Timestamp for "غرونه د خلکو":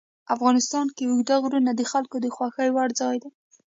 1.43-2.15